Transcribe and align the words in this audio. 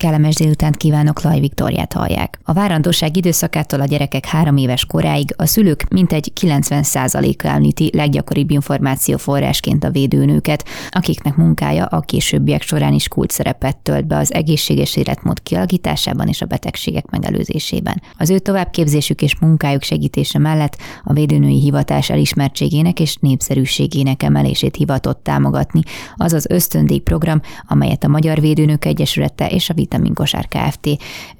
Kellemes 0.00 0.34
délutánt 0.34 0.76
kívánok, 0.76 1.22
Laj 1.22 1.40
Viktoriát 1.40 1.92
hallják. 1.92 2.40
A 2.44 2.52
várandóság 2.52 3.16
időszakától 3.16 3.80
a 3.80 3.84
gyerekek 3.84 4.26
három 4.26 4.56
éves 4.56 4.84
koráig 4.84 5.34
a 5.36 5.46
szülők 5.46 5.88
mintegy 5.90 6.32
90%-a 6.40 7.46
említi 7.46 7.90
leggyakoribb 7.92 8.50
információforrásként 8.50 9.84
a 9.84 9.90
védőnőket, 9.90 10.64
akiknek 10.90 11.36
munkája 11.36 11.84
a 11.84 12.00
későbbiek 12.00 12.62
során 12.62 12.92
is 12.92 13.08
kult 13.08 13.30
szerepet 13.30 13.76
tölt 13.76 14.06
be 14.06 14.16
az 14.16 14.32
egészséges 14.32 14.96
életmód 14.96 15.42
kialakításában 15.42 16.28
és 16.28 16.42
a 16.42 16.46
betegségek 16.46 17.10
megelőzésében. 17.10 18.02
Az 18.18 18.30
ő 18.30 18.38
továbbképzésük 18.38 19.22
és 19.22 19.38
munkájuk 19.38 19.82
segítése 19.82 20.38
mellett 20.38 20.76
a 21.04 21.12
védőnői 21.12 21.60
hivatás 21.60 22.10
elismertségének 22.10 23.00
és 23.00 23.16
népszerűségének 23.16 24.22
emelését 24.22 24.76
hivatott 24.76 25.22
támogatni 25.22 25.80
az 26.16 26.32
az 26.32 26.46
ösztöndíj 26.48 26.98
program, 26.98 27.40
amelyet 27.68 28.04
a 28.04 28.08
Magyar 28.08 28.40
Védőnők 28.40 28.84
Egyesülete 28.84 29.46
és 29.46 29.70
a 29.70 29.74
Vitamin 29.90 30.14
Kosár 30.14 30.48
Kft. 30.48 30.88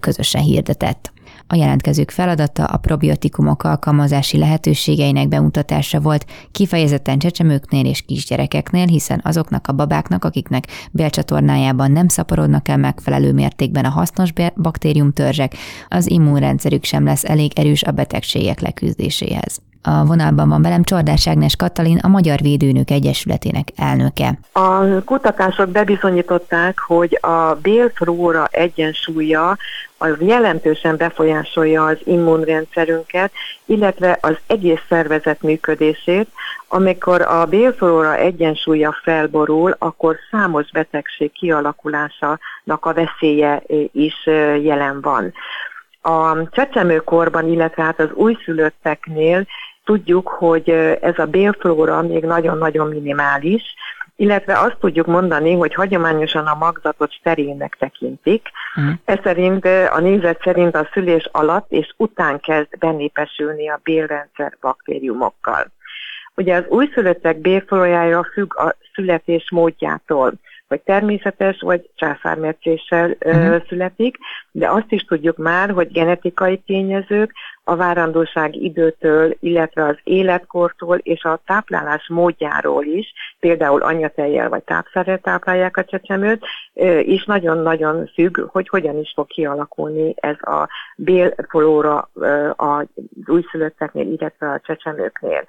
közösen 0.00 0.42
hirdetett. 0.42 1.12
A 1.46 1.54
jelentkezők 1.54 2.10
feladata 2.10 2.64
a 2.64 2.76
probiotikumok 2.76 3.62
alkalmazási 3.62 4.38
lehetőségeinek 4.38 5.28
bemutatása 5.28 6.00
volt, 6.00 6.26
kifejezetten 6.52 7.18
csecsemőknél 7.18 7.86
és 7.86 8.02
kisgyerekeknél, 8.02 8.86
hiszen 8.86 9.20
azoknak 9.24 9.66
a 9.66 9.72
babáknak, 9.72 10.24
akiknek 10.24 10.64
bélcsatornájában 10.90 11.92
nem 11.92 12.08
szaporodnak 12.08 12.68
el 12.68 12.76
megfelelő 12.76 13.32
mértékben 13.32 13.84
a 13.84 13.88
hasznos 13.88 14.32
baktériumtörzsek, 14.56 15.54
az 15.88 16.10
immunrendszerük 16.10 16.84
sem 16.84 17.04
lesz 17.04 17.24
elég 17.24 17.52
erős 17.54 17.82
a 17.82 17.90
betegségek 17.90 18.60
leküzdéséhez. 18.60 19.60
A 19.82 20.04
vonalban 20.04 20.48
van 20.48 20.62
velem 20.62 20.82
Csordás 20.82 21.28
Ágnes 21.28 21.56
Katalin, 21.56 21.98
a 22.02 22.08
Magyar 22.08 22.40
Védőnök 22.40 22.90
Egyesületének 22.90 23.68
elnöke. 23.76 24.38
A 24.52 25.02
kutatások 25.04 25.68
bebizonyították, 25.68 26.78
hogy 26.78 27.18
a 27.20 27.54
bélflóra 27.62 28.46
egyensúlya 28.50 29.56
az 29.98 30.16
jelentősen 30.18 30.96
befolyásolja 30.96 31.84
az 31.84 31.98
immunrendszerünket, 32.04 33.32
illetve 33.64 34.18
az 34.20 34.36
egész 34.46 34.80
szervezet 34.88 35.42
működését. 35.42 36.28
Amikor 36.68 37.20
a 37.20 37.44
bélflóra 37.44 38.16
egyensúlya 38.16 38.96
felborul, 39.02 39.74
akkor 39.78 40.16
számos 40.30 40.70
betegség 40.70 41.32
kialakulásának 41.32 42.86
a 42.86 42.92
veszélye 42.92 43.62
is 43.92 44.26
jelen 44.62 45.00
van. 45.00 45.32
A 46.02 46.50
csecsemőkorban, 46.50 47.48
illetve 47.48 47.82
hát 47.82 48.00
az 48.00 48.12
újszülötteknél 48.12 49.46
tudjuk, 49.84 50.28
hogy 50.28 50.70
ez 51.00 51.18
a 51.18 51.26
bélflóra 51.26 52.02
még 52.02 52.24
nagyon-nagyon 52.24 52.88
minimális, 52.88 53.62
illetve 54.16 54.58
azt 54.58 54.76
tudjuk 54.80 55.06
mondani, 55.06 55.54
hogy 55.54 55.74
hagyományosan 55.74 56.46
a 56.46 56.54
magzatot 56.54 57.12
sterilnek 57.12 57.76
tekintik. 57.78 58.48
Uh-huh. 58.76 58.94
Ez 59.04 59.18
szerint 59.22 59.64
a 59.64 60.00
nézet 60.00 60.40
szerint 60.42 60.74
a 60.76 60.88
szülés 60.92 61.28
alatt 61.32 61.72
és 61.72 61.94
után 61.96 62.40
kezd 62.40 62.78
benépesülni 62.78 63.68
a 63.68 63.80
bélrendszer 63.82 64.56
baktériumokkal. 64.60 65.66
Ugye 66.34 66.54
az 66.54 66.64
újszülöttek 66.68 67.40
bélflórája 67.40 68.28
függ 68.32 68.56
a 68.56 68.76
születés 68.94 69.50
módjától 69.50 70.32
vagy 70.70 70.80
természetes, 70.80 71.60
vagy 71.60 71.90
császármetszéssel 71.94 73.16
uh-huh. 73.24 73.62
születik, 73.68 74.16
de 74.50 74.70
azt 74.70 74.92
is 74.92 75.02
tudjuk 75.02 75.36
már, 75.36 75.70
hogy 75.70 75.92
genetikai 75.92 76.58
tényezők 76.58 77.32
a 77.64 77.76
várandóság 77.76 78.54
időtől, 78.56 79.36
illetve 79.40 79.84
az 79.84 79.96
életkortól 80.04 80.96
és 80.96 81.22
a 81.22 81.40
táplálás 81.46 82.08
módjáról 82.08 82.84
is, 82.84 83.12
például 83.40 83.82
anyatejjel 83.82 84.48
vagy 84.48 84.62
tápszerrel 84.62 85.18
táplálják 85.18 85.76
a 85.76 85.84
csecsemőt, 85.84 86.44
is 87.02 87.24
nagyon-nagyon 87.24 88.10
függ, 88.14 88.40
hogy 88.40 88.68
hogyan 88.68 88.98
is 88.98 89.12
fog 89.14 89.26
kialakulni 89.26 90.14
ez 90.16 90.36
a 90.40 90.68
bélflóra 90.96 92.10
az 92.56 92.86
újszülötteknél, 93.26 94.12
illetve 94.12 94.50
a 94.50 94.60
csecsemőknél. 94.60 95.44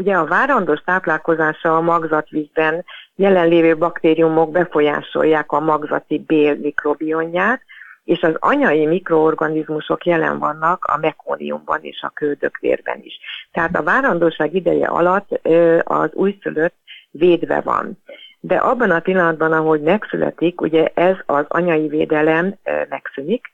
Ugye 0.00 0.14
a 0.14 0.26
várandós 0.26 0.80
táplálkozása 0.80 1.76
a 1.76 1.80
magzatvízben 1.80 2.84
jelenlévő 3.14 3.76
baktériumok 3.76 4.50
befolyásolják 4.50 5.52
a 5.52 5.60
magzati 5.60 6.18
bél 6.18 6.54
mikrobionját, 6.54 7.60
és 8.04 8.20
az 8.20 8.36
anyai 8.38 8.86
mikroorganizmusok 8.86 10.06
jelen 10.06 10.38
vannak 10.38 10.84
a 10.84 10.96
mekóniumban 10.96 11.78
és 11.82 12.02
a 12.02 12.10
köldökvérben 12.14 13.00
is. 13.02 13.18
Tehát 13.52 13.76
a 13.76 13.82
várandóság 13.82 14.54
ideje 14.54 14.86
alatt 14.86 15.46
az 15.84 16.10
újszülött 16.12 16.74
védve 17.10 17.60
van. 17.60 17.98
De 18.40 18.56
abban 18.56 18.90
a 18.90 19.00
pillanatban, 19.00 19.52
ahogy 19.52 19.80
megszületik, 19.80 20.60
ugye 20.60 20.90
ez 20.94 21.16
az 21.26 21.44
anyai 21.48 21.88
védelem 21.88 22.54
megszűnik, 22.88 23.52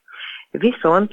viszont 0.50 1.12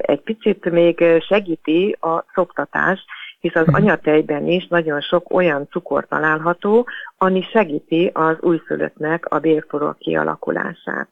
egy 0.00 0.20
picit 0.20 0.70
még 0.70 1.04
segíti 1.28 1.96
a 2.00 2.24
szoktatás, 2.34 3.04
hisz 3.42 3.54
az 3.54 3.66
mhm. 3.66 3.74
anyatejben 3.74 4.46
is 4.46 4.66
nagyon 4.66 5.00
sok 5.00 5.34
olyan 5.34 5.68
cukor 5.70 6.06
található, 6.06 6.86
ami 7.18 7.42
segíti 7.42 8.10
az 8.14 8.36
újszülöttnek 8.40 9.26
a 9.26 9.38
bélforó 9.38 9.94
kialakulását. 9.98 11.08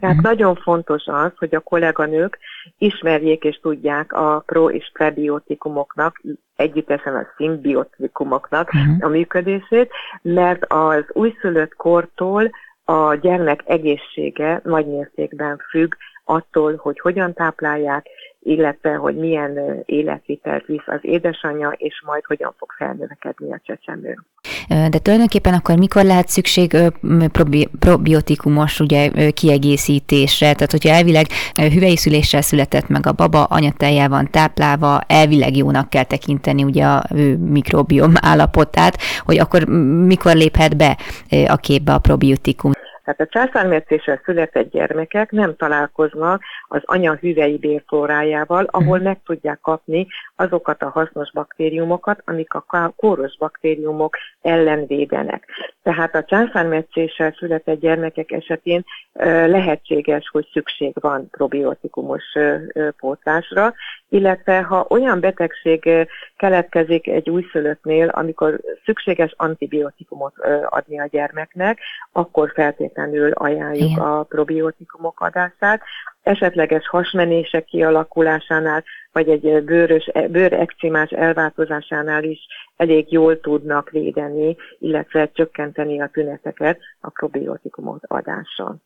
Tehát 0.00 0.16
uh-huh. 0.16 0.30
nagyon 0.30 0.54
fontos 0.54 1.06
az, 1.06 1.30
hogy 1.36 1.54
a 1.54 1.60
kolléganők 1.60 2.38
ismerjék 2.78 3.44
és 3.44 3.60
tudják 3.62 4.12
a 4.12 4.42
pro- 4.46 4.72
és 4.72 4.90
prebiotikumoknak, 4.92 6.20
együttesen 6.56 7.14
a 7.14 7.26
szimbiotikumoknak 7.36 8.72
uh-huh. 8.74 8.96
a 9.00 9.08
működését, 9.08 9.90
mert 10.22 10.64
az 10.68 11.04
újszülött 11.12 11.74
kortól 11.74 12.50
a 12.84 13.14
gyermek 13.14 13.62
egészsége 13.66 14.60
nagy 14.64 14.86
mértékben 14.86 15.60
függ 15.70 15.94
attól, 16.24 16.76
hogy 16.76 17.00
hogyan 17.00 17.32
táplálják, 17.32 18.06
illetve 18.42 18.94
hogy 18.94 19.16
milyen 19.16 19.82
életvitelt 19.84 20.66
visz 20.66 20.86
az 20.86 20.98
édesanyja, 21.00 21.74
és 21.76 22.02
majd 22.06 22.24
hogyan 22.24 22.54
fog 22.58 22.72
felnövekedni 22.78 23.52
a 23.52 23.60
csecsemő. 23.64 24.18
De 24.68 24.98
tulajdonképpen 24.98 25.54
akkor 25.54 25.76
mikor 25.76 26.04
lehet 26.04 26.28
szükség 26.28 26.76
probi- 27.32 27.70
probiotikumos 27.78 28.80
ugye, 28.80 29.30
kiegészítésre? 29.30 30.52
Tehát, 30.52 30.70
hogyha 30.70 30.94
elvileg 30.94 31.26
hüvelyszüléssel 31.54 32.42
született 32.42 32.88
meg 32.88 33.06
a 33.06 33.12
baba, 33.12 33.44
anyatejjel 33.44 34.08
van 34.08 34.30
táplálva, 34.30 35.00
elvileg 35.06 35.56
jónak 35.56 35.90
kell 35.90 36.04
tekinteni 36.04 36.64
ugye 36.64 36.84
a 36.84 37.02
mikrobiom 37.38 38.12
állapotát, 38.20 38.98
hogy 39.24 39.38
akkor 39.38 39.64
mikor 40.06 40.34
léphet 40.34 40.76
be 40.76 40.96
a 41.46 41.56
képbe 41.56 41.92
a 41.92 41.98
probiotikum? 41.98 42.72
Tehát 43.16 43.34
a 43.34 43.38
császármetszéssel 43.38 44.20
született 44.24 44.70
gyermekek 44.70 45.30
nem 45.30 45.56
találkoznak 45.56 46.42
az 46.68 46.80
anya 46.84 47.14
hüvei 47.14 47.56
bérflórájával, 47.56 48.64
ahol 48.70 48.96
mhm. 48.96 49.06
meg 49.06 49.20
tudják 49.24 49.60
kapni 49.60 50.06
azokat 50.36 50.82
a 50.82 50.90
hasznos 50.90 51.32
baktériumokat, 51.32 52.22
amik 52.24 52.54
a 52.54 52.92
kóros 52.96 53.36
baktériumok 53.38 54.16
ellen 54.42 54.86
védenek. 54.86 55.46
Tehát 55.82 56.14
a 56.14 56.24
császármetszéssel 56.24 57.34
született 57.38 57.80
gyermekek 57.80 58.30
esetén 58.30 58.84
lehetséges, 59.46 60.28
hogy 60.28 60.48
szükség 60.52 60.92
van 61.00 61.30
probiotikumos 61.30 62.22
pótlásra, 62.96 63.74
illetve 64.08 64.62
ha 64.62 64.86
olyan 64.88 65.20
betegség 65.20 66.08
keletkezik 66.36 67.06
egy 67.06 67.30
újszülöttnél, 67.30 68.08
amikor 68.08 68.60
szükséges 68.84 69.34
antibiotikumot 69.36 70.34
adni 70.68 71.00
a 71.00 71.06
gyermeknek, 71.10 71.78
akkor 72.12 72.52
feltétlenül 72.54 73.32
ajánljuk 73.32 73.90
Igen. 73.90 74.04
a 74.04 74.22
probiotikumok 74.22 75.20
adását. 75.20 75.82
Esetleges 76.22 76.88
hasmenések 76.88 77.64
kialakulásánál, 77.64 78.84
vagy 79.12 79.28
egy 79.28 79.64
bőrös, 79.64 80.10
bőrekcímás 80.30 81.10
elváltozásánál 81.10 82.24
is 82.24 82.46
elég 82.76 83.12
jól 83.12 83.40
tudnak 83.40 83.90
védeni, 83.90 84.56
illetve 84.78 85.30
csökkenteni 85.32 86.00
a 86.00 86.10
tüneteket 86.12 86.78
a 87.00 87.10
probiotikumot 87.10 88.02
adással. 88.06 88.76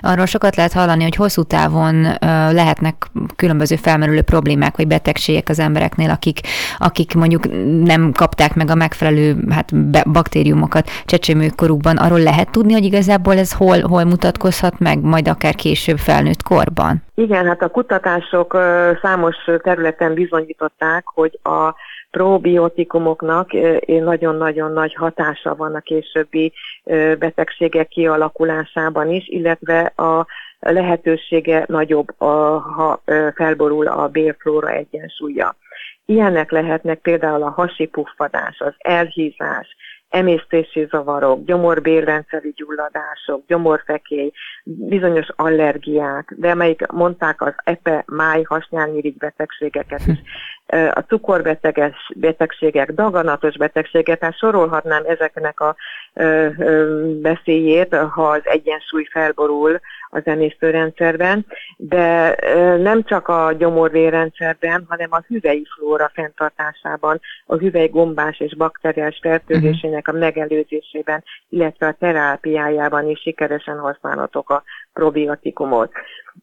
Arról 0.00 0.26
sokat 0.26 0.56
lehet 0.56 0.72
hallani, 0.72 1.02
hogy 1.02 1.14
hosszú 1.14 1.42
távon 1.42 2.06
lehetnek 2.52 2.94
különböző 3.36 3.76
felmerülő 3.76 4.22
problémák 4.22 4.76
vagy 4.76 4.86
betegségek 4.86 5.48
az 5.48 5.58
embereknél, 5.58 6.10
akik, 6.10 6.40
akik 6.78 7.14
mondjuk 7.14 7.42
nem 7.84 8.12
kapták 8.12 8.54
meg 8.54 8.70
a 8.70 8.74
megfelelő 8.74 9.36
hát, 9.50 9.98
baktériumokat 10.12 10.90
csecsemőkorukban. 11.04 11.96
Arról 11.96 12.20
lehet 12.20 12.50
tudni, 12.50 12.72
hogy 12.72 12.84
igazából 12.84 13.38
ez 13.38 13.52
hol, 13.52 13.80
hol 13.80 14.04
mutatkozhat 14.04 14.78
meg, 14.78 15.00
majd 15.00 15.28
akár 15.28 15.54
később 15.54 15.98
felnőtt 15.98 16.42
korban? 16.42 17.02
Igen, 17.14 17.46
hát 17.46 17.62
a 17.62 17.68
kutatások 17.68 18.58
számos 19.02 19.36
területen 19.62 20.14
bizonyították, 20.14 21.04
hogy 21.06 21.38
a 21.42 21.74
probiotikumoknak 22.10 23.50
nagyon-nagyon 23.86 24.72
nagy 24.72 24.94
hatása 24.94 25.54
van 25.54 25.74
a 25.74 25.80
későbbi 25.80 26.52
betegségek 27.18 27.88
kialakulásában 27.88 29.10
is, 29.10 29.28
illetve 29.28 29.80
a 29.80 30.26
lehetősége 30.60 31.64
nagyobb, 31.68 32.14
ha 32.18 33.02
felborul 33.34 33.86
a 33.86 34.08
bélflóra 34.08 34.68
egyensúlya. 34.68 35.56
Ilyenek 36.04 36.50
lehetnek 36.50 36.98
például 36.98 37.42
a 37.42 37.50
hasi 37.50 37.86
puffadás, 37.86 38.58
az 38.58 38.74
elhízás, 38.78 39.76
emésztési 40.10 40.86
zavarok, 40.90 41.44
gyomorbérrendszeri 41.44 42.52
gyulladások, 42.56 43.42
gyomorfekély, 43.46 44.32
bizonyos 44.64 45.26
allergiák, 45.36 46.34
de 46.36 46.50
amelyik 46.50 46.86
mondták 46.86 47.42
az 47.42 47.54
epe, 47.64 48.04
máj, 48.06 48.42
hasnyálmirigy 48.42 49.16
betegségeket 49.16 50.06
is, 50.06 50.18
a 50.90 51.00
cukorbeteges 51.00 52.12
betegségek, 52.16 52.92
daganatos 52.92 53.56
betegségek, 53.56 54.18
tehát 54.18 54.36
sorolhatnám 54.36 55.02
ezeknek 55.06 55.60
a 55.60 55.76
beszélyét, 57.22 57.94
ha 57.94 58.28
az 58.28 58.42
egyensúly 58.44 59.04
felborul 59.04 59.80
az 60.10 60.22
emésztőrendszerben, 60.24 61.46
de 61.76 62.36
nem 62.76 63.04
csak 63.04 63.28
a 63.28 63.52
gyomorvérrendszerben, 63.52 64.84
hanem 64.88 65.08
a 65.10 65.22
hüvei 65.26 65.66
flóra 65.74 66.10
fenntartásában, 66.14 67.20
a 67.46 67.56
hüvely 67.56 67.88
gombás 67.88 68.40
és 68.40 68.56
bakteriás 68.56 69.18
fertőzésének 69.22 70.08
a 70.08 70.12
megelőzésében, 70.12 71.24
illetve 71.48 71.86
a 71.86 71.96
terápiájában 71.98 73.08
is 73.08 73.20
sikeresen 73.20 73.78
használhatók 73.78 74.50
a 74.50 74.62
probiotikumot. 74.92 75.92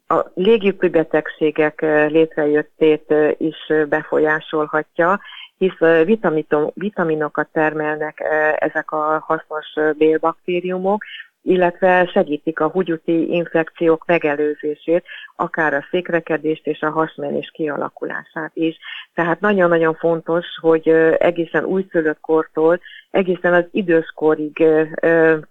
A 0.07 0.25
légütő 0.33 0.89
betegségek 0.89 1.81
létrejöttét 2.09 3.13
is 3.37 3.73
befolyásolhatja, 3.89 5.19
hisz 5.57 5.79
vitaminokat 6.73 7.47
termelnek 7.51 8.19
ezek 8.57 8.91
a 8.91 9.23
hasznos 9.25 9.95
bélbaktériumok, 9.97 11.03
illetve 11.47 12.05
segítik 12.05 12.59
a 12.59 12.67
húgyuti 12.67 13.31
infekciók 13.33 14.05
megelőzését, 14.05 15.03
akár 15.35 15.73
a 15.73 15.85
székrekedést 15.91 16.67
és 16.67 16.81
a 16.81 16.89
hasmenés 16.89 17.51
kialakulását 17.53 18.51
is. 18.53 18.77
Tehát 19.13 19.39
nagyon-nagyon 19.39 19.93
fontos, 19.93 20.45
hogy 20.61 20.87
egészen 21.17 21.63
újszülött 21.63 22.19
kortól, 22.21 22.79
egészen 23.11 23.53
az 23.53 23.65
időskorig, 23.71 24.63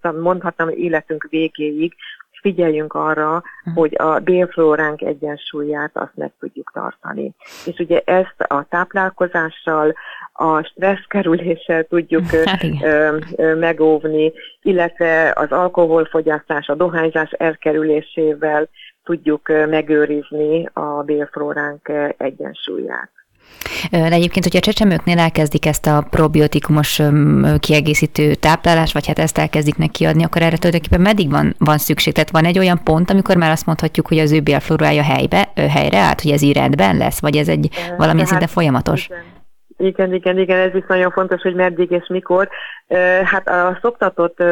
mondhatnám 0.01 0.69
életünk 0.69 1.27
végéig 1.31 1.95
figyeljünk 2.41 2.95
arra, 2.95 3.37
uh-huh. 3.37 3.75
hogy 3.75 3.95
a 3.99 4.19
bélflóránk 4.19 5.03
egyensúlyát 5.03 5.91
azt 5.97 6.15
meg 6.15 6.33
tudjuk 6.41 6.71
tartani. 6.75 7.35
És 7.65 7.79
ugye 7.79 8.01
ezt 8.05 8.41
a 8.47 8.67
táplálkozással, 8.69 9.95
a 10.33 10.63
stresszkerüléssel 10.63 11.85
tudjuk 11.85 12.25
hát 12.45 12.65
ö, 12.83 13.19
ö, 13.37 13.55
megóvni, 13.55 14.33
illetve 14.63 15.33
az 15.35 15.51
alkoholfogyasztás, 15.53 16.69
a 16.69 16.75
dohányzás 16.75 17.31
elkerülésével 17.31 18.69
tudjuk 19.05 19.49
megőrizni 19.49 20.69
a 20.73 21.03
bélflóránk 21.03 21.93
egyensúlyát. 22.17 23.11
Egyébként, 23.91 24.45
hogyha 24.45 24.59
a 24.59 24.73
csecsemőknél 24.73 25.19
elkezdik 25.19 25.67
ezt 25.67 25.87
a 25.87 26.07
probiotikumos 26.11 27.01
kiegészítő 27.61 28.35
táplálást, 28.35 28.93
vagy 28.93 29.07
hát 29.07 29.19
ezt 29.19 29.39
elkezdik 29.39 29.77
neki 29.77 30.05
adni, 30.05 30.25
akkor 30.25 30.43
erre 30.43 30.57
tulajdonképpen 30.57 31.01
meddig 31.01 31.31
van, 31.31 31.55
van 31.59 31.79
szükség? 31.79 32.13
Tehát 32.13 32.31
van 32.31 32.45
egy 32.45 32.59
olyan 32.59 32.81
pont, 32.85 33.11
amikor 33.11 33.37
már 33.37 33.51
azt 33.51 33.67
mondhatjuk, 33.67 34.09
hogy 34.09 34.19
az 34.19 34.33
ő 34.33 34.41
bélflórája 34.41 35.03
helybe, 35.03 35.53
helyre 35.69 35.99
állt, 35.99 36.21
hogy 36.21 36.31
ez 36.31 36.43
így 36.43 36.55
rendben 36.55 36.97
lesz, 36.97 37.21
vagy 37.21 37.37
ez 37.37 37.49
egy 37.49 37.69
valamilyen 37.97 38.27
szinte 38.27 38.47
folyamatos? 38.47 39.07
Igen. 39.07 39.35
Igen, 39.79 40.15
igen, 40.15 40.39
igen, 40.39 40.59
ez 40.59 40.75
is 40.75 40.85
nagyon 40.89 41.11
fontos, 41.11 41.43
hogy 41.43 41.55
meddig 41.55 41.91
és 41.91 42.07
mikor. 42.09 42.49
Hát 43.25 43.49
a 43.49 43.79
szoktatott 43.83 44.43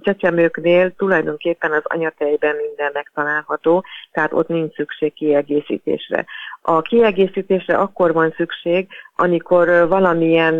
csecsemőknél 0.00 0.94
tulajdonképpen 0.96 1.72
az 1.72 1.82
anyatejben 1.84 2.56
minden 2.56 2.90
megtalálható, 2.92 3.84
tehát 4.12 4.32
ott 4.32 4.48
nincs 4.48 4.74
szükség 4.74 5.12
kiegészítésre. 5.12 6.24
A 6.62 6.80
kiegészítésre 6.80 7.76
akkor 7.76 8.12
van 8.12 8.34
szükség, 8.36 8.88
amikor 9.22 9.88
valamilyen 9.88 10.56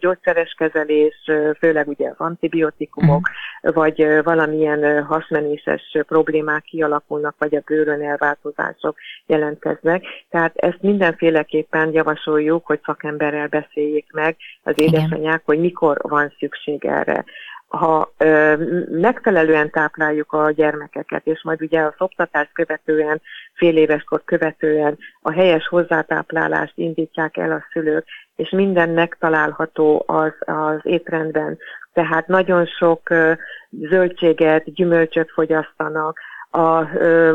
gyógyszeres 0.00 0.54
kezelés, 0.58 1.30
főleg 1.58 1.88
ugye 1.88 2.12
antibiotikumok, 2.16 3.28
mm. 3.28 3.72
vagy 3.72 4.22
valamilyen 4.22 5.04
hasmenéses 5.04 5.96
problémák 6.06 6.62
kialakulnak, 6.62 7.34
vagy 7.38 7.54
a 7.54 7.62
bőrön 7.66 8.02
elváltozások 8.02 8.96
jelentkeznek. 9.26 10.04
Tehát 10.30 10.56
ezt 10.56 10.82
mindenféleképpen 10.82 11.92
javasoljuk, 11.92 12.66
hogy 12.66 12.80
szakemberrel 12.84 13.46
beszéljék 13.46 14.06
meg 14.12 14.36
az 14.62 14.74
édesanyák, 14.76 15.42
hogy 15.44 15.60
mikor 15.60 15.96
van 16.02 16.32
szükség 16.38 16.84
erre 16.84 17.24
ha 17.72 18.12
ö, 18.16 18.54
megfelelően 18.90 19.70
tápláljuk 19.70 20.32
a 20.32 20.50
gyermekeket, 20.50 21.26
és 21.26 21.42
majd 21.42 21.62
ugye 21.62 21.80
a 21.80 21.94
szoptatást 21.98 22.50
követően, 22.52 23.20
fél 23.54 23.76
éveskor 23.76 24.22
követően 24.24 24.98
a 25.22 25.32
helyes 25.32 25.68
hozzátáplálást 25.68 26.72
indítják 26.76 27.36
el 27.36 27.52
a 27.52 27.64
szülők, 27.72 28.06
és 28.36 28.50
minden 28.50 28.88
megtalálható 28.88 30.04
az, 30.06 30.32
az 30.38 30.80
étrendben. 30.82 31.58
Tehát 31.92 32.26
nagyon 32.26 32.66
sok 32.66 33.10
ö, 33.10 33.32
zöldséget, 33.70 34.74
gyümölcsöt 34.74 35.30
fogyasztanak, 35.30 36.18
a 36.52 36.84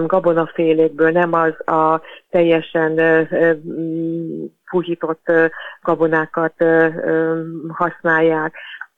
gabonafélékből, 0.05 1.11
nem 1.11 1.33
az 1.33 1.67
a 1.67 2.01
teljesen 2.29 2.99
puhított 4.69 5.31
gabonákat 5.81 6.53
használják, 7.67 8.55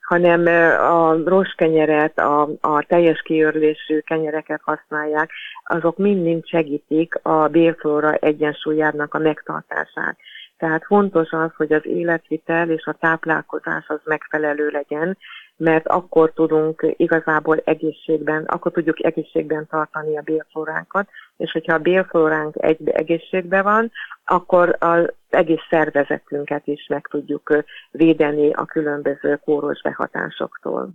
hanem 0.10 0.46
a 0.80 1.18
rossz 1.26 1.54
kenyeret, 1.56 2.20
a, 2.20 2.50
a 2.62 2.84
teljes 2.88 3.22
kiörlésű 3.22 4.00
kenyereket 4.00 4.62
használják, 4.64 5.32
azok 5.64 5.98
mind-mind 5.98 6.48
segítik 6.48 7.20
a 7.22 7.48
bélflóra 7.48 8.14
egyensúlyának 8.14 9.14
a 9.14 9.18
megtartását. 9.18 10.18
Tehát 10.58 10.86
fontos 10.86 11.32
az, 11.32 11.50
hogy 11.56 11.74
az 11.74 11.86
életvitel 11.86 12.70
és 12.70 12.86
a 12.86 12.98
táplálkozás 13.00 13.88
az 13.88 14.00
megfelelő 14.04 14.70
legyen, 14.70 15.18
mert 15.58 15.88
akkor 15.88 16.32
tudunk 16.34 16.94
igazából 16.98 17.62
egészségben, 17.64 18.44
akkor 18.44 18.72
tudjuk 18.72 19.04
egészségben 19.04 19.68
tartani 19.70 20.18
a 20.18 20.22
bélflóránkat, 20.22 21.10
és 21.38 21.52
hogyha 21.52 21.74
a 21.74 21.86
bélflóránk 21.90 22.56
egy 22.58 22.90
egészségben 22.90 23.64
van, 23.64 23.92
akkor 24.26 24.76
az 24.80 25.14
egész 25.30 25.62
szervezetünket 25.70 26.62
is 26.66 26.88
meg 26.90 27.08
tudjuk 27.12 27.64
védeni 27.92 28.52
a 28.52 28.66
különböző 28.66 29.40
kóros 29.46 29.82
behatásoktól. 29.82 30.90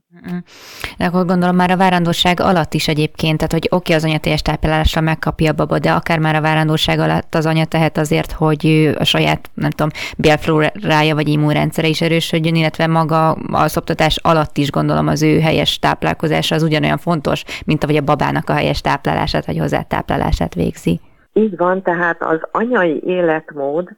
De 0.99 1.05
akkor 1.05 1.25
gondolom 1.27 1.57
már 1.57 1.71
a 1.71 1.77
várandóság 1.77 2.41
alatt 2.41 2.75
is 2.75 2.89
egyébként, 2.89 3.37
tehát 3.37 3.53
hogy 3.53 3.69
oké, 3.71 3.93
az 3.93 4.05
anya 4.05 4.19
teljes 4.19 4.43
táplálásra 4.43 5.01
megkapja 5.01 5.51
a 5.51 5.55
baba, 5.55 5.79
de 5.79 5.91
akár 5.91 6.19
már 6.19 6.35
a 6.35 6.41
várandóság 6.41 6.99
alatt 6.99 7.35
az 7.35 7.47
anya 7.47 7.65
tehet 7.65 7.99
azért, 7.99 8.33
hogy 8.33 8.95
a 8.99 9.05
saját, 9.05 9.51
nem 9.55 9.71
tudom, 9.71 9.91
bélflórája 10.17 11.15
vagy 11.15 11.29
immunrendszere 11.29 11.89
is 11.89 12.01
erősödjön, 12.01 12.55
illetve 12.55 12.87
maga 12.87 13.31
a 13.33 13.69
szoptatás 13.69 14.19
alatt 14.23 14.57
is 14.57 14.71
gondolom 14.71 15.07
az 15.07 15.23
ő 15.23 15.41
helyes 15.41 15.79
táplálkozása 15.79 16.55
az 16.55 16.63
ugyanolyan 16.63 16.99
fontos, 16.99 17.45
mint 17.65 17.85
ahogy 17.85 17.97
a 17.97 18.03
babának 18.03 18.49
a 18.49 18.55
helyes 18.55 18.81
táplálását 18.81 19.47
vagy 19.47 19.59
hozzátáplálását 19.59 20.55
végzi. 20.55 21.01
Így 21.33 21.57
van, 21.57 21.83
tehát 21.83 22.23
az 22.23 22.41
anyai 22.53 23.03
életmód, 23.05 23.89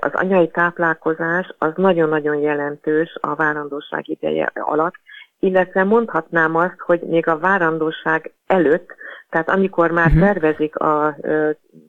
az 0.00 0.10
anyai 0.12 0.48
táplálkozás 0.48 1.54
az 1.58 1.72
nagyon-nagyon 1.76 2.36
jelentős 2.36 3.16
a 3.20 3.34
várandóság 3.34 4.08
ideje 4.08 4.50
alatt, 4.54 4.94
illetve 5.38 5.84
mondhatnám 5.84 6.56
azt, 6.56 6.78
hogy 6.78 7.00
még 7.00 7.28
a 7.28 7.38
várandóság 7.38 8.32
előtt, 8.46 8.94
tehát 9.30 9.48
amikor 9.48 9.90
már 9.90 10.06
uh-huh. 10.06 10.22
tervezik 10.22 10.76
a 10.76 11.16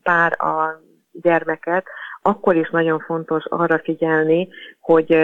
pár 0.03 0.31
a 0.41 0.81
gyermeket, 1.11 1.85
akkor 2.21 2.55
is 2.55 2.69
nagyon 2.69 2.99
fontos 2.99 3.43
arra 3.45 3.79
figyelni, 3.79 4.49
hogy 4.79 5.17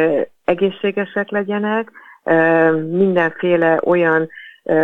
egészségesek 0.43 1.29
legyenek, 1.29 1.91
mindenféle 2.89 3.79
olyan 3.83 4.29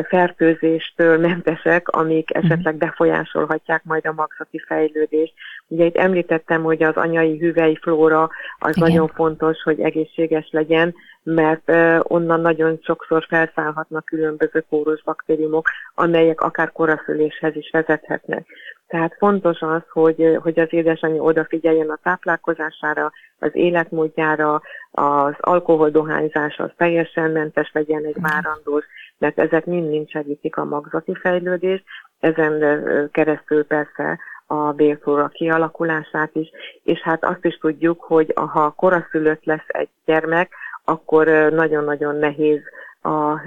fertőzéstől 0.08 1.17
mentesek, 1.17 1.88
amik 1.88 2.29
mhm. 2.34 2.46
esetleg 2.46 2.75
befolyásolhatják 2.75 3.84
majd 3.84 4.05
a 4.05 4.13
magzati 4.13 4.60
fejlődést. 4.67 5.34
Ugye 5.67 5.86
itt 5.86 5.98
említettem, 5.98 6.63
hogy 6.63 6.84
az 6.84 6.95
anyai 6.95 7.38
hüvely 7.38 7.74
flóra 7.81 8.29
az 8.60 8.77
Igen. 8.77 8.89
nagyon 8.89 9.07
fontos, 9.07 9.62
hogy 9.63 9.79
egészséges 9.79 10.50
legyen, 10.51 10.95
mert 11.24 11.72
onnan 12.01 12.41
nagyon 12.41 12.79
sokszor 12.84 13.25
felszállhatnak 13.29 14.05
különböző 14.05 14.65
kóros 14.69 15.03
baktériumok, 15.03 15.67
amelyek 15.95 16.41
akár 16.41 16.72
koraszüléshez 16.72 17.55
is 17.55 17.69
vezethetnek. 17.72 18.45
Tehát 18.88 19.15
fontos 19.17 19.62
az, 19.62 19.81
hogy, 19.89 20.38
hogy 20.41 20.60
az 20.60 20.67
édesanyja 20.69 21.22
odafigyeljen 21.22 21.89
a 21.89 22.00
táplálkozására, 22.03 23.12
az 23.39 23.50
életmódjára, 23.53 24.62
az 24.91 25.34
alkoholdohányzás 25.39 26.57
az 26.57 26.69
teljesen 26.77 27.31
mentes 27.31 27.72
legyen 27.74 28.05
egy 28.05 28.22
várandós, 28.22 28.86
mert 29.17 29.39
ezek 29.39 29.65
mind-mind 29.65 30.10
segítik 30.10 30.57
a 30.57 30.65
magzati 30.65 31.15
fejlődést, 31.15 31.84
ezen 32.19 32.79
keresztül 33.12 33.65
persze 33.65 34.19
a 34.47 34.71
bélflóra 34.71 35.27
kialakulását 35.27 36.29
is, 36.35 36.49
és 36.83 36.99
hát 36.99 37.23
azt 37.23 37.45
is 37.45 37.57
tudjuk, 37.57 38.01
hogy 38.01 38.33
ha 38.35 38.71
koraszülött 38.71 39.43
lesz 39.43 39.67
egy 39.67 39.89
gyermek, 40.05 40.53
akkor 40.83 41.27
nagyon-nagyon 41.51 42.15
nehéz 42.15 42.61
az 43.01 43.39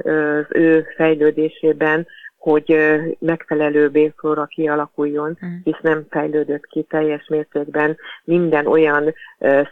ő 0.48 0.86
fejlődésében 0.96 2.06
hogy 2.38 2.98
megfelelő 3.18 3.88
bélflóra 3.88 4.44
kialakuljon, 4.44 5.38
mm. 5.44 5.56
hisz 5.64 5.80
nem 5.80 6.06
fejlődött 6.10 6.66
ki 6.66 6.82
teljes 6.82 7.26
mértékben 7.26 7.96
minden 8.24 8.66
olyan 8.66 9.14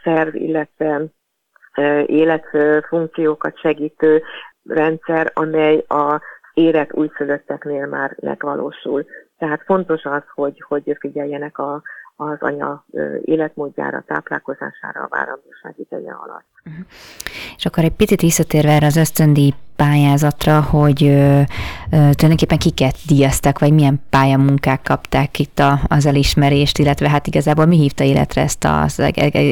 szerv, 0.03 0.35
illetve 0.35 1.03
életfunkciókat 2.07 3.59
segítő 3.59 4.23
rendszer, 4.65 5.31
amely 5.35 5.85
a 5.89 6.21
érett 6.55 6.93
újszülötteknél 6.93 7.87
már 7.87 8.17
megvalósul. 8.21 9.07
Tehát 9.39 9.63
fontos 9.65 10.05
az, 10.05 10.23
hogy, 10.35 10.65
hogy 10.69 10.97
figyeljenek 11.01 11.59
a, 11.59 11.83
az 12.17 12.37
anya 12.41 12.85
életmódjára, 13.25 14.03
táplálkozására 14.07 15.01
a 15.01 15.09
várandóság 15.09 15.75
ideje 15.77 16.13
alatt. 16.13 16.45
Uh-huh. 16.65 16.85
És 17.57 17.67
akkor 17.67 17.85
egy 17.85 17.95
picit 17.95 18.21
visszatérve 18.21 18.71
erre 18.71 18.87
az 18.87 18.97
ösztöndíj 18.97 19.55
pályázatra, 19.77 20.63
hogy 20.63 21.05
ö, 21.05 21.41
ö, 21.41 21.41
tulajdonképpen 21.91 22.59
kiket 22.59 22.97
díjaztak, 23.07 23.59
vagy 23.59 23.73
milyen 23.73 24.03
pályamunkák 24.11 24.83
kapták 24.83 25.39
itt 25.39 25.59
a, 25.59 25.79
az 25.89 26.07
elismerést, 26.07 26.79
illetve 26.79 27.09
hát 27.09 27.27
igazából 27.27 27.67
mi 27.67 27.77
hívta 27.77 28.05
életre 28.05 28.43
ezt 28.43 28.65
az 28.65 29.01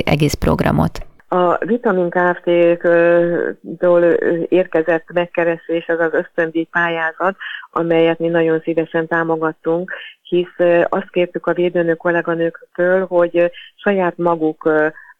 egész 0.05 0.35
programot? 0.35 1.07
A 1.35 1.59
Vitamin 1.65 2.11
Kft-től 2.11 4.13
érkezett 4.49 5.13
megkeresés, 5.13 5.89
az 5.89 6.01
az 6.01 6.13
ösztöndíj 6.13 6.65
pályázat, 6.65 7.37
amelyet 7.71 8.19
mi 8.19 8.29
nagyon 8.29 8.61
szívesen 8.61 9.07
támogattunk, 9.07 9.93
hisz 10.23 10.57
azt 10.89 11.11
kértük 11.11 11.47
a 11.47 11.53
védőnök 11.53 11.97
kolléganőktől, 11.97 13.07
hogy 13.07 13.51
saját 13.75 14.17
maguk 14.17 14.71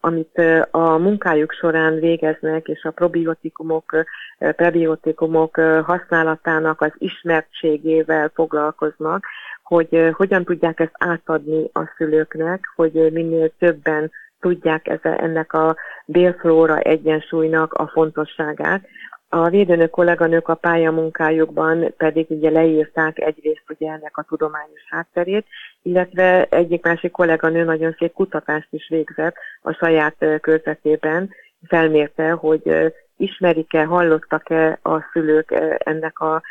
amit 0.01 0.43
a 0.71 0.99
munkájuk 0.99 1.53
során 1.53 2.01
végeznek, 2.01 2.69
és 2.69 2.83
a 2.83 2.91
probiotikumok, 2.91 4.05
prebiotikumok 4.39 5.57
használatának 5.85 6.81
az 6.81 6.93
ismertségével 6.99 8.31
foglalkoznak, 8.35 9.27
hogy 9.63 10.11
hogyan 10.13 10.45
tudják 10.45 10.81
ezt 10.81 10.95
átadni 10.99 11.71
a 11.73 11.93
szülőknek, 11.97 12.73
hogy 12.77 13.13
minél 13.13 13.51
többen 13.59 14.11
tudják 14.45 15.01
ennek 15.03 15.53
a 15.53 15.77
bélflóra 16.07 16.79
egyensúlynak 16.79 17.73
a 17.73 17.87
fontosságát. 17.87 18.87
A 19.29 19.49
védőnök 19.49 19.91
kolléganők 19.91 20.49
a 20.49 20.55
pályamunkájukban 20.55 21.95
pedig 21.97 22.27
ugye 22.29 22.51
leírták 22.51 23.19
egyrészt 23.19 23.65
ugye 23.69 23.89
ennek 23.89 24.17
a 24.17 24.23
tudományos 24.29 24.85
hátterét, 24.89 25.47
illetve 25.83 26.45
egyik-másik 26.45 27.11
kolléganő 27.11 27.65
nagyon 27.65 27.95
szép 27.99 28.13
kutatást 28.13 28.69
is 28.71 28.89
végzett 28.89 29.35
a 29.63 29.73
saját 29.73 30.17
körzetében, 30.41 31.31
felmérte, 31.67 32.31
hogy 32.31 32.93
ismerik-e, 33.17 33.85
hallottak-e 33.85 34.79
a 34.83 35.01
szülők 35.13 35.55
ennek 35.79 36.19
a 36.19 36.43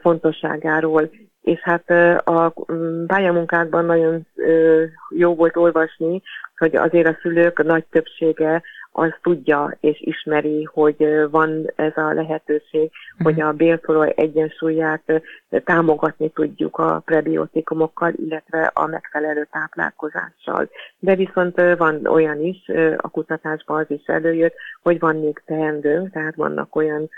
fontosságáról. 0.00 1.10
És 1.42 1.60
hát 1.60 1.90
a 2.24 2.54
pályamunkákban 3.06 3.84
nagyon 3.84 4.26
jó 5.10 5.34
volt 5.34 5.56
olvasni, 5.56 6.22
hogy 6.56 6.76
azért 6.76 7.06
a 7.06 7.18
szülők 7.22 7.64
nagy 7.64 7.84
többsége 7.90 8.62
az 8.98 9.14
tudja 9.22 9.76
és 9.80 10.00
ismeri, 10.00 10.68
hogy 10.72 11.28
van 11.30 11.72
ez 11.74 11.96
a 11.96 12.12
lehetőség, 12.12 12.90
uh-huh. 13.12 13.24
hogy 13.24 13.40
a 13.40 13.52
béltolaj 13.52 14.12
egyensúlyát 14.16 15.22
támogatni 15.64 16.30
tudjuk 16.30 16.78
a 16.78 17.02
prebiotikumokkal, 17.04 18.12
illetve 18.16 18.70
a 18.74 18.86
megfelelő 18.86 19.48
táplálkozással. 19.50 20.68
De 20.98 21.14
viszont 21.14 21.60
van 21.76 22.06
olyan 22.06 22.40
is, 22.40 22.70
a 22.96 23.08
kutatásban 23.08 23.78
az 23.78 23.90
is 23.90 24.06
előjött, 24.06 24.54
hogy 24.82 24.98
van 24.98 25.16
még 25.16 25.42
teendőnk, 25.46 26.12
tehát 26.12 26.34
vannak 26.34 26.76
olyan 26.76 27.08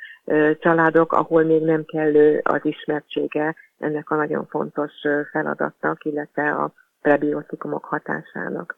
családok, 0.60 1.12
ahol 1.12 1.42
még 1.42 1.62
nem 1.62 1.84
kellő 1.84 2.40
az 2.42 2.60
ismertsége 2.62 3.54
ennek 3.78 4.10
a 4.10 4.16
nagyon 4.16 4.46
fontos 4.46 4.92
feladatnak, 5.30 6.04
illetve 6.04 6.50
a 6.50 6.72
prebiotikumok 7.02 7.84
hatásának. 7.84 8.76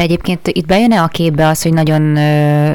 De 0.00 0.06
egyébként 0.06 0.48
itt 0.48 0.66
bejön-e 0.66 1.02
a 1.02 1.06
képbe 1.06 1.48
az, 1.48 1.62
hogy 1.62 1.72
nagyon, 1.72 2.02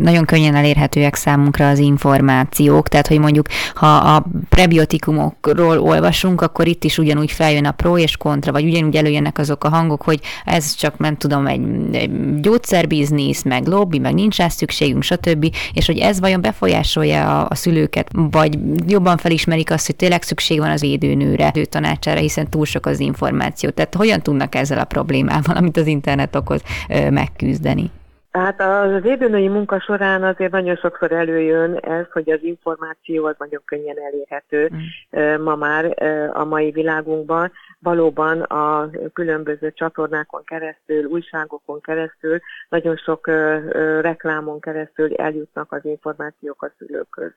nagyon 0.02 0.26
könnyen 0.26 0.56
elérhetőek 0.56 1.16
számunkra 1.16 1.70
az 1.70 1.80
információk, 1.80 2.88
tehát 2.88 3.08
hogy 3.08 3.20
mondjuk 3.20 3.48
ha 3.74 3.96
a 3.96 4.26
prebiotikumokról 4.50 5.80
olvasunk, 5.80 6.42
akkor 6.42 6.68
itt 6.68 6.84
is 6.84 6.98
ugyanúgy 6.98 7.32
feljön 7.32 7.66
a 7.66 7.72
pro 7.72 7.98
és 7.98 8.18
kontra, 8.18 8.52
vagy 8.52 8.64
ugyanúgy 8.64 8.96
előjönnek 8.96 9.38
azok 9.38 9.64
a 9.64 9.70
hangok, 9.70 10.02
hogy 10.02 10.20
ez 10.46 10.76
csak, 10.76 10.98
nem 10.98 11.18
tudom, 11.18 11.48
egy, 11.48 11.62
egy 11.92 12.40
gyógyszerbiznisz, 12.40 13.44
meg 13.44 13.68
lobby, 13.68 14.00
meg 14.00 14.14
nincs 14.14 14.38
rá 14.38 14.48
szükségünk, 14.48 15.04
stb. 15.04 15.56
És 15.74 15.86
hogy 15.86 15.98
ez 15.98 16.20
vajon 16.20 16.42
befolyásolja 16.42 17.42
a, 17.42 17.48
a 17.50 17.56
szülőket, 17.56 18.10
vagy 18.14 18.58
jobban 18.88 19.18
felismerik 19.18 19.72
azt, 19.72 19.86
hogy 19.86 19.96
tényleg 19.96 20.22
szükség 20.22 20.60
van 20.60 20.70
az 20.70 20.84
édőnőre, 20.84 21.52
ő 21.56 21.66
tanácsára, 21.66 22.20
hiszen 22.20 22.50
túl 22.50 22.66
sok 22.66 22.86
az 22.86 23.00
információ. 23.00 23.70
Tehát 23.70 23.96
hogyan 23.96 24.22
tudnak 24.22 24.56
ezzel 24.56 24.80
a 24.80 24.84
problémával, 24.84 25.56
amit 25.56 25.78
az 25.78 25.88
internet 25.88 26.36
okoz, 26.36 26.62
megküzdeni? 27.16 27.92
Hát 28.36 28.62
az 28.62 29.02
védőnői 29.02 29.48
munka 29.48 29.80
során 29.80 30.24
azért 30.24 30.52
nagyon 30.52 30.76
sokszor 30.76 31.12
előjön 31.12 31.76
ez, 31.76 32.06
hogy 32.12 32.30
az 32.30 32.40
információ 32.44 33.26
az 33.26 33.36
nagyon 33.38 33.62
könnyen 33.66 33.98
elérhető 34.00 34.72
mm. 34.74 35.42
ma 35.42 35.56
már 35.56 36.04
a 36.34 36.44
mai 36.44 36.72
világunkban. 36.72 37.52
Valóban 37.80 38.42
a 38.42 38.90
különböző 39.14 39.72
csatornákon 39.74 40.44
keresztül, 40.44 41.04
újságokon 41.06 41.82
keresztül, 41.82 42.40
nagyon 42.70 42.96
sok 42.96 43.28
reklámon 44.02 44.60
keresztül 44.60 45.14
eljutnak 45.14 45.72
az 45.72 45.86
információk 45.86 46.64
a 46.64 46.72
szülőkhöz. 46.78 47.32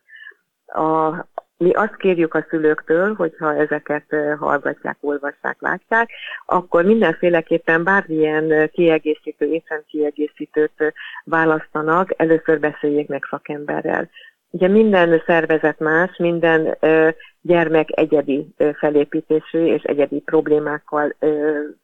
A, 0.66 1.26
mi 1.58 1.70
azt 1.70 1.96
kérjük 1.96 2.34
a 2.34 2.46
szülőktől, 2.48 3.14
hogyha 3.14 3.54
ezeket 3.54 4.04
hallgatják, 4.38 4.96
olvassák, 5.00 5.56
látják, 5.58 6.10
akkor 6.46 6.84
mindenféleképpen 6.84 7.84
bármilyen 7.84 8.70
kiegészítő, 8.72 9.62
kiegészítőt 9.86 10.94
választanak, 11.24 12.14
először 12.16 12.60
beszéljék 12.60 13.08
meg 13.08 13.26
szakemberrel. 13.30 14.08
Ugye 14.50 14.68
minden 14.68 15.22
szervezet 15.26 15.78
más, 15.78 16.16
minden 16.16 16.78
gyermek 17.40 17.88
egyedi 17.98 18.54
felépítésű 18.74 19.64
és 19.64 19.82
egyedi 19.82 20.20
problémákkal 20.20 21.14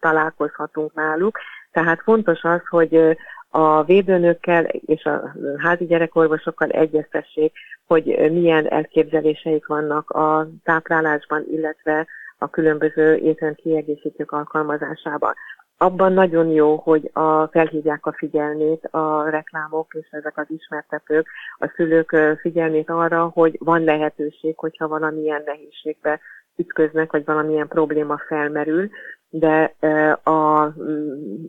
találkozhatunk 0.01 0.95
náluk, 0.95 1.39
tehát 1.73 2.01
fontos 2.03 2.43
az, 2.43 2.61
hogy 2.69 3.17
a 3.57 3.85
védőnőkkel 3.85 4.65
és 4.65 5.05
a 5.05 5.35
házi 5.59 5.85
gyerekorvosokkal 5.85 6.69
egyeztessék, 6.69 7.53
hogy 7.87 8.31
milyen 8.33 8.71
elképzeléseik 8.71 9.67
vannak 9.67 10.11
a 10.11 10.49
táplálásban, 10.65 11.45
illetve 11.51 12.07
a 12.39 12.51
különböző 12.51 13.15
étrend 13.17 13.57
kiegészítők 13.57 14.33
alkalmazásában. 14.33 15.35
Abban 15.79 16.13
nagyon 16.13 16.49
jó, 16.49 16.77
hogy 16.77 17.11
a, 17.13 17.47
felhívják 17.47 18.07
a 18.07 18.15
figyelmét 18.17 18.85
a 18.85 19.29
reklámok 19.31 19.95
és 19.95 20.09
ezek 20.11 20.39
az 20.39 20.47
ismertetők, 20.49 21.27
a 21.59 21.73
szülők 21.77 22.17
figyelmét 22.41 22.91
arra, 22.91 23.31
hogy 23.35 23.57
van 23.61 23.85
lehetőség, 23.85 24.59
hogyha 24.59 24.89
valamilyen 24.89 25.43
nehézségbe 25.47 26.21
ütköznek, 26.57 27.13
vagy 27.13 27.25
valamilyen 27.25 27.69
probléma 27.69 28.19
felmerül, 28.27 28.91
de 29.37 29.75
a, 30.23 30.65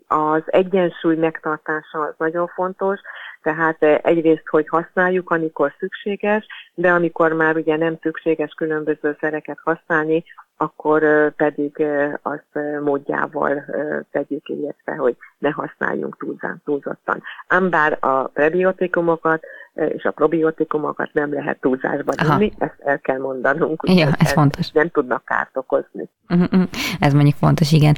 az 0.07 0.43
egyensúly 0.45 1.15
megtartása 1.15 1.99
az 1.99 2.13
nagyon 2.17 2.47
fontos, 2.47 2.99
tehát 3.41 3.83
egyrészt, 3.83 4.47
hogy 4.47 4.67
használjuk, 4.67 5.29
amikor 5.29 5.73
szükséges, 5.79 6.45
de 6.73 6.91
amikor 6.91 7.33
már 7.33 7.55
ugye 7.55 7.77
nem 7.77 7.97
szükséges 8.01 8.53
különböző 8.53 9.17
szereket 9.19 9.57
használni, 9.63 10.23
akkor 10.57 11.31
pedig 11.35 11.85
azt 12.21 12.79
módjával 12.83 13.65
tegyük, 14.11 14.49
illetve 14.49 14.95
hogy 14.95 15.15
ne 15.37 15.49
használjunk 15.49 16.17
túlzán, 16.17 16.61
túlzottan. 16.65 17.23
Ám 17.47 17.69
bár 17.69 17.97
a 17.99 18.23
prebiotikumokat 18.23 19.45
és 19.75 20.03
a 20.03 20.11
probiotikumokat 20.11 21.09
nem 21.13 21.33
lehet 21.33 21.59
túlzásban 21.59 22.15
inni, 22.31 22.51
ezt 22.57 22.75
el 22.85 22.99
kell 22.99 23.17
mondanunk. 23.17 23.83
Ja, 23.87 24.09
ez 24.17 24.31
fontos. 24.31 24.71
Nem 24.71 24.89
tudnak 24.89 25.25
kárt 25.25 25.57
okozni. 25.57 26.09
Uh-huh, 26.29 26.63
ez 26.99 27.13
mondjuk 27.13 27.35
fontos, 27.35 27.71
igen. 27.71 27.95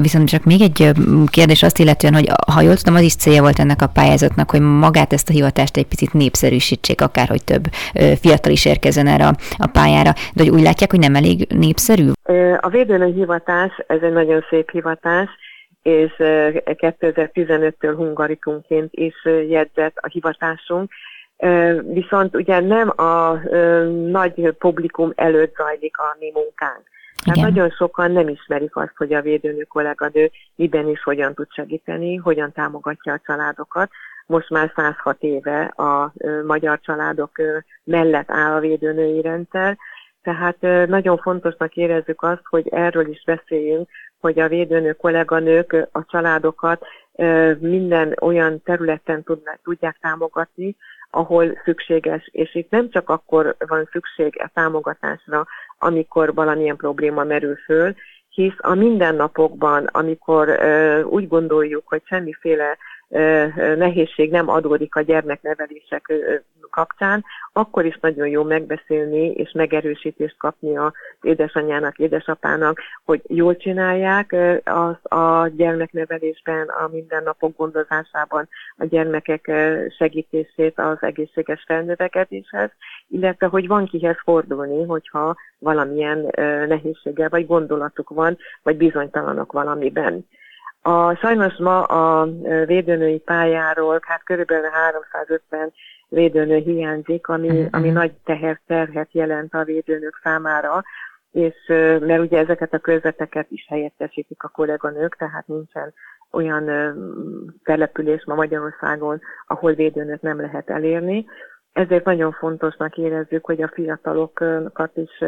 Viszont 0.00 0.28
csak 0.28 0.44
még 0.44 0.60
egy 0.60 0.92
kérdés 1.30 1.62
azt 1.62 1.78
illetően, 1.78 2.14
hogy 2.14 2.28
ha 2.52 2.60
jól 2.60 2.76
tudom, 2.76 2.94
az 2.94 3.02
is 3.02 3.16
célja 3.16 3.42
volt 3.42 3.58
ennek 3.58 3.82
a 3.82 3.86
pályázatnak, 3.86 4.50
hogy 4.50 4.60
magát 4.60 5.12
ezt 5.12 5.28
a 5.28 5.32
hivatást 5.32 5.76
egy 5.76 5.86
picit 5.86 6.12
népszerűsítsék, 6.12 7.00
akár 7.00 7.28
hogy 7.28 7.44
több 7.44 7.64
fiatal 8.20 8.52
is 8.52 8.64
érkezzen 8.64 9.06
erre 9.06 9.26
a 9.56 9.66
pályára. 9.72 10.12
De 10.34 10.42
hogy 10.42 10.48
úgy 10.48 10.62
látják, 10.62 10.90
hogy 10.90 11.00
nem 11.00 11.14
elég 11.14 11.46
népszerű? 11.52 12.08
A 12.60 12.68
védőnő 12.68 13.12
hivatás, 13.12 13.72
ez 13.86 14.00
egy 14.02 14.12
nagyon 14.12 14.44
szép 14.50 14.70
hivatás, 14.70 15.28
és 15.86 16.12
2015-től 16.18 17.92
hungarikunként 17.96 18.88
is 18.94 19.24
jegyzett 19.48 19.96
a 19.96 20.08
hivatásunk. 20.08 20.90
Viszont 21.82 22.36
ugye 22.36 22.60
nem 22.60 22.88
a 23.00 23.40
nagy 24.10 24.54
publikum 24.58 25.12
előtt 25.14 25.54
zajlik 25.56 25.98
a 25.98 26.16
mi 26.18 26.30
munkánk. 26.34 26.82
Tehát 27.24 27.50
nagyon 27.50 27.70
sokan 27.70 28.12
nem 28.12 28.28
ismerik 28.28 28.76
azt, 28.76 28.96
hogy 28.96 29.14
a 29.14 29.22
védőnő 29.22 29.62
kolléganő 29.62 30.30
miben 30.54 30.88
is 30.88 31.02
hogyan 31.02 31.34
tud 31.34 31.46
segíteni, 31.50 32.16
hogyan 32.16 32.52
támogatja 32.52 33.12
a 33.12 33.20
családokat. 33.26 33.90
Most 34.26 34.50
már 34.50 34.72
106 34.76 35.16
éve 35.22 35.64
a 35.64 36.12
magyar 36.46 36.80
családok 36.80 37.30
mellett 37.84 38.30
áll 38.30 38.52
a 38.52 38.60
védőnői 38.60 39.20
rendszer, 39.20 39.76
Tehát 40.26 40.88
nagyon 40.88 41.18
fontosnak 41.18 41.74
érezzük 41.74 42.22
azt, 42.22 42.42
hogy 42.44 42.68
erről 42.68 43.08
is 43.08 43.22
beszéljünk, 43.24 43.88
hogy 44.20 44.38
a 44.38 44.48
védőnő 44.48 44.92
kolléganők 44.92 45.88
a 45.92 46.04
családokat 46.04 46.86
minden 47.58 48.14
olyan 48.20 48.62
területen 48.62 49.24
tudják 49.62 49.98
támogatni, 50.00 50.76
ahol 51.10 51.60
szükséges, 51.64 52.28
és 52.32 52.54
itt 52.54 52.70
nem 52.70 52.90
csak 52.90 53.08
akkor 53.08 53.56
van 53.66 53.88
szükség 53.92 54.40
a 54.42 54.50
támogatásra, 54.54 55.46
amikor 55.78 56.34
valamilyen 56.34 56.76
probléma 56.76 57.24
merül 57.24 57.56
föl, 57.56 57.94
hisz 58.28 58.56
a 58.58 58.74
mindennapokban, 58.74 59.84
amikor 59.84 60.60
úgy 61.04 61.28
gondoljuk, 61.28 61.88
hogy 61.88 62.02
semmiféle 62.04 62.76
nehézség 63.76 64.30
nem 64.30 64.48
adódik 64.48 64.94
a 64.94 65.00
gyermeknevelések 65.00 66.12
kapcsán, 66.70 67.24
akkor 67.52 67.84
is 67.84 67.98
nagyon 68.00 68.28
jó 68.28 68.42
megbeszélni 68.42 69.30
és 69.30 69.52
megerősítést 69.52 70.36
kapni 70.38 70.76
az 70.76 70.92
édesanyjának, 71.22 71.98
édesapának, 71.98 72.80
hogy 73.04 73.22
jól 73.26 73.56
csinálják 73.56 74.36
az 74.64 75.12
a 75.12 75.48
gyermeknevelésben, 75.48 76.68
a 76.68 76.88
mindennapok 76.92 77.56
gondozásában 77.56 78.48
a 78.76 78.84
gyermekek 78.84 79.52
segítését 79.98 80.78
az 80.78 80.96
egészséges 81.00 81.64
felnövekedéshez, 81.66 82.70
illetve 83.08 83.46
hogy 83.46 83.66
van 83.66 83.86
kihez 83.86 84.20
fordulni, 84.24 84.84
hogyha 84.84 85.36
valamilyen 85.58 86.30
nehézséggel 86.68 87.28
vagy 87.28 87.46
gondolatuk 87.46 88.08
van, 88.08 88.38
vagy 88.62 88.76
bizonytalanok 88.76 89.52
valamiben. 89.52 90.26
A, 90.86 91.14
sajnos 91.14 91.56
ma 91.56 91.82
a 91.82 92.28
védőnői 92.66 93.18
pályáról 93.18 94.00
hát 94.02 94.22
körülbelül 94.24 94.70
350 94.70 95.72
védőnő 96.08 96.56
hiányzik, 96.56 97.28
ami, 97.28 97.48
uh-huh. 97.48 97.68
ami 97.70 97.90
nagy 97.90 98.12
teher, 98.24 98.60
terhet 98.66 99.08
jelent 99.12 99.54
a 99.54 99.64
védőnők 99.64 100.20
számára, 100.22 100.82
és 101.30 101.54
mert 102.00 102.20
ugye 102.20 102.38
ezeket 102.38 102.74
a 102.74 102.78
körzeteket 102.78 103.50
is 103.50 103.66
helyettesítik 103.68 104.42
a 104.42 104.48
kolléganők, 104.48 105.16
tehát 105.16 105.46
nincsen 105.46 105.92
olyan 106.30 106.64
település 107.64 108.24
ma 108.24 108.34
Magyarországon, 108.34 109.20
ahol 109.46 109.72
védőnőt 109.72 110.22
nem 110.22 110.40
lehet 110.40 110.70
elérni. 110.70 111.26
Ezért 111.72 112.04
nagyon 112.04 112.32
fontosnak 112.32 112.96
érezzük, 112.96 113.44
hogy 113.44 113.62
a 113.62 113.70
fiatalokat 113.74 114.96
is 114.96 115.24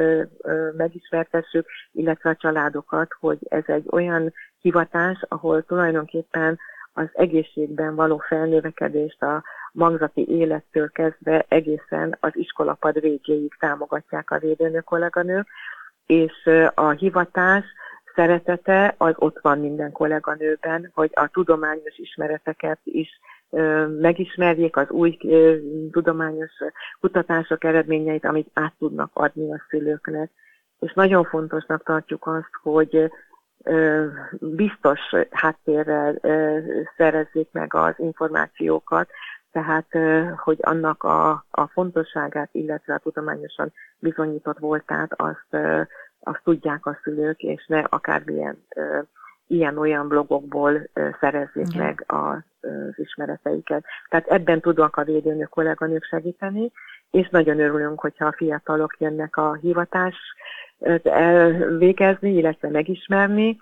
megismertessük, 0.76 1.66
illetve 1.92 2.30
a 2.30 2.36
családokat, 2.36 3.08
hogy 3.20 3.38
ez 3.48 3.64
egy 3.66 3.86
olyan 3.90 4.32
hivatás, 4.60 5.24
ahol 5.28 5.62
tulajdonképpen 5.62 6.58
az 6.92 7.08
egészségben 7.12 7.94
való 7.94 8.18
felnövekedést 8.18 9.22
a 9.22 9.42
magzati 9.72 10.28
élettől 10.28 10.90
kezdve 10.90 11.44
egészen 11.48 12.16
az 12.20 12.36
iskolapad 12.36 13.00
végéig 13.00 13.54
támogatják 13.58 14.30
a 14.30 14.38
védőnő 14.38 14.80
kolléganők, 14.80 15.46
és 16.06 16.50
a 16.74 16.90
hivatás 16.90 17.64
szeretete 18.14 18.94
az 18.98 19.14
ott 19.16 19.38
van 19.40 19.58
minden 19.58 19.92
kolléganőben, 19.92 20.90
hogy 20.94 21.10
a 21.14 21.28
tudományos 21.28 21.96
ismereteket 21.96 22.78
is 22.84 23.20
megismerjék 24.00 24.76
az 24.76 24.90
új 24.90 25.18
tudományos 25.90 26.50
kutatások 27.00 27.64
eredményeit, 27.64 28.24
amit 28.24 28.50
át 28.52 28.74
tudnak 28.78 29.10
adni 29.12 29.52
a 29.52 29.64
szülőknek. 29.68 30.30
És 30.78 30.92
nagyon 30.92 31.24
fontosnak 31.24 31.82
tartjuk 31.82 32.26
azt, 32.26 32.50
hogy 32.62 33.10
biztos 34.40 35.00
háttérrel 35.30 36.20
szerezzék 36.96 37.48
meg 37.52 37.74
az 37.74 37.94
információkat, 37.96 39.08
tehát 39.52 39.86
hogy 40.36 40.58
annak 40.60 41.02
a, 41.02 41.44
a 41.50 41.66
fontosságát, 41.66 42.48
illetve 42.52 42.94
a 42.94 42.98
tudományosan 42.98 43.72
bizonyított 43.98 44.58
voltát, 44.58 45.12
azt, 45.16 45.56
azt 46.20 46.40
tudják 46.44 46.86
a 46.86 46.98
szülők, 47.02 47.42
és 47.42 47.66
ne 47.66 47.78
akármilyen 47.78 48.64
ilyen-olyan 49.46 50.08
blogokból 50.08 50.88
szerezzék 51.20 51.66
Igen. 51.74 51.84
meg 51.84 52.04
az 52.06 52.94
ismereteiket. 52.96 53.84
Tehát 54.08 54.26
ebben 54.26 54.60
tudnak 54.60 54.96
a 54.96 55.04
védőnő 55.04 55.44
kolléganők 55.44 56.04
segíteni, 56.04 56.72
és 57.10 57.28
nagyon 57.28 57.60
örülünk, 57.60 58.00
hogyha 58.00 58.26
a 58.26 58.34
fiatalok 58.36 58.96
jönnek 58.98 59.36
a 59.36 59.54
hivatás 59.54 60.16
elvégezni, 61.02 62.30
illetve 62.30 62.68
megismerni. 62.68 63.58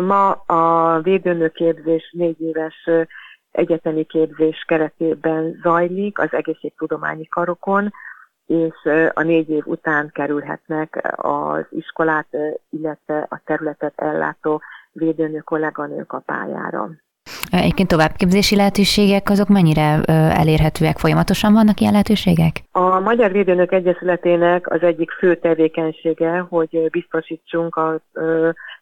Ma 0.00 0.30
a 0.30 1.00
védőnőképzés 1.00 2.10
négy 2.12 2.40
éves 2.40 2.88
egyetemi 3.50 4.04
képzés 4.04 4.64
keretében 4.66 5.58
zajlik 5.62 6.18
az 6.18 6.32
egészségtudományi 6.32 7.28
karokon, 7.28 7.92
és 8.46 8.74
a 9.12 9.22
négy 9.22 9.50
év 9.50 9.66
után 9.66 10.10
kerülhetnek 10.12 11.14
az 11.16 11.66
iskolát, 11.70 12.36
illetve 12.70 13.26
a 13.28 13.40
területet 13.44 13.92
ellátó 13.96 14.62
védőnő 14.92 15.38
kolléganők 15.38 16.12
a 16.12 16.18
pályára. 16.18 16.90
Egyébként 17.50 17.88
továbbképzési 17.88 18.56
lehetőségek 18.56 19.30
azok 19.30 19.48
mennyire 19.48 20.02
elérhetőek? 20.12 20.98
Folyamatosan 20.98 21.52
vannak 21.52 21.80
ilyen 21.80 21.92
lehetőségek? 21.92 22.62
A 22.70 23.00
Magyar 23.00 23.32
Védőnök 23.32 23.72
Egyesületének 23.72 24.70
az 24.70 24.82
egyik 24.82 25.10
fő 25.10 25.36
tevékenysége, 25.36 26.38
hogy 26.38 26.88
biztosítsunk 26.90 27.76
a 27.76 28.00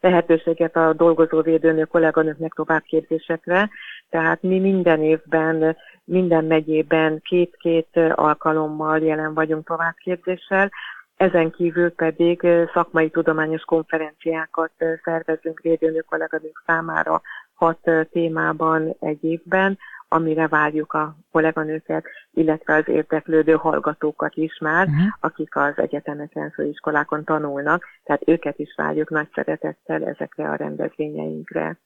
lehetőséget 0.01 0.77
a 0.77 0.93
dolgozó 0.93 1.41
védőnök 1.41 1.89
kolléganőknek 1.89 2.53
továbbképzésekre. 2.53 3.71
Tehát 4.11 4.43
mi 4.43 4.59
minden 4.59 5.03
évben, 5.03 5.77
minden 6.05 6.45
megyében 6.45 7.21
két-két 7.23 8.01
alkalommal 8.15 8.99
jelen 8.99 9.35
vagyunk 9.35 9.67
továbbképzéssel, 9.67 10.71
ezen 11.17 11.51
kívül 11.51 11.91
pedig 11.91 12.47
szakmai 12.75 13.11
tudományos 13.11 13.63
konferenciákat 13.63 14.73
szervezünk 15.05 15.61
védőnök 15.61 16.05
kolléganők 16.05 16.63
számára 16.67 17.23
hat 17.57 17.91
témában 18.11 18.97
egy 19.01 19.25
évben, 19.25 19.79
amire 20.09 20.49
várjuk 20.49 20.93
a 20.93 21.17
kolléganőket, 21.33 22.05
illetve 22.33 22.75
az 22.75 22.89
érteklődő 22.89 23.53
hallgatókat 23.53 24.35
is 24.35 24.59
már, 24.59 24.87
uh-huh. 24.87 25.07
akik 25.21 25.57
az 25.57 25.73
egyetemeken, 25.77 26.51
főiskolákon 26.51 27.25
tanulnak, 27.25 27.85
tehát 28.05 28.23
őket 28.29 28.59
is 28.59 28.75
várjuk 28.77 29.11
nagy 29.11 29.29
szeretettel 29.35 30.05
ezekre 30.05 30.49
a 30.49 30.55
rendezvényeinkre. 30.55 31.79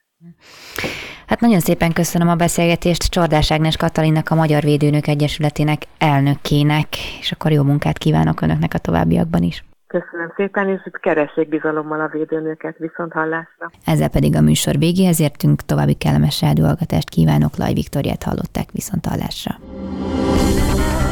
Hát 1.27 1.41
nagyon 1.41 1.61
szépen 1.61 1.93
köszönöm 1.93 2.29
a 2.29 2.35
beszélgetést 2.35 3.03
Csordás 3.03 3.53
Ágnes 3.53 3.77
Katalinnak, 3.77 4.29
a 4.31 4.35
Magyar 4.35 4.63
Védőnök 4.63 5.07
Egyesületének 5.07 5.83
elnökének, 5.99 6.87
és 7.21 7.33
akkor 7.33 7.53
jó 7.53 7.63
munkát 7.63 7.99
kívánok 7.99 8.41
Önöknek 8.41 8.75
a 8.75 8.79
továbbiakban 8.79 9.43
is. 9.43 9.65
Köszönöm 9.91 10.33
szépen, 10.37 10.69
és 10.69 10.81
keressék 11.01 11.49
bizalommal 11.49 12.01
a 12.01 12.09
védőnőket 12.09 12.79
viszont 12.79 13.13
hallásra. 13.13 13.71
Ezzel 13.85 14.09
pedig 14.09 14.37
a 14.37 14.41
műsor 14.41 14.79
végéhez 14.79 15.21
értünk, 15.21 15.63
további 15.63 15.95
kellemes 15.95 16.41
rádióhallgatást 16.41 17.09
kívánok, 17.09 17.57
Laj 17.57 17.73
Viktoriát 17.73 18.23
hallották 18.23 18.69
viszont 18.73 19.07
hallásra. 19.07 19.55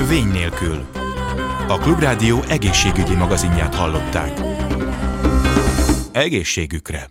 Vény 0.09 0.31
nélkül. 0.33 0.79
A 1.69 1.79
Klubrádió 1.79 2.37
egészségügyi 2.49 3.15
magazinját 3.15 3.75
hallották. 3.75 4.33
Egészségükre! 6.13 7.07